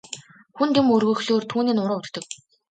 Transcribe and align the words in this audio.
Хүнд 0.57 0.75
юм 0.81 0.87
өргөхлөөр 0.95 1.45
түүний 1.51 1.75
нуруу 1.75 1.99
өвддөг. 2.01 2.25